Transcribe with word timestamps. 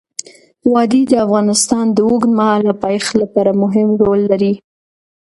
وادي 0.71 1.01
د 1.07 1.13
افغانستان 1.25 1.85
د 1.91 1.97
اوږدمهاله 2.09 2.73
پایښت 2.83 3.13
لپاره 3.21 3.51
مهم 3.63 3.89
رول 4.01 4.19
لري. 4.31 4.53